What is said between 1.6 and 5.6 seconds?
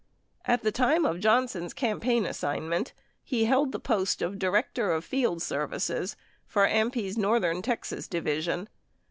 campaign assignment, he held the post of Director of Field